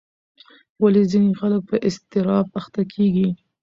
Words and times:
ولې 0.81 1.03
ځینې 1.11 1.31
خلک 1.39 1.61
په 1.69 1.75
اضطراب 1.87 2.47
اخته 2.59 2.81
کېږي؟ 2.93 3.27